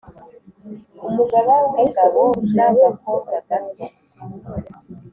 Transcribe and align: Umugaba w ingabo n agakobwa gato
Umugaba 1.07 1.53
w 1.73 1.75
ingabo 1.83 2.23
n 2.55 2.57
agakobwa 2.67 3.35
gato 3.47 3.85